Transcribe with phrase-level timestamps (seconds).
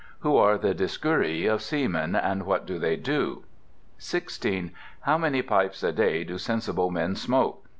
[0.21, 3.43] Who are the Dioscuri of Seamen, and what do they do?
[3.99, 4.71] 16.
[5.01, 7.67] How many pipes a day do sensible men smoke?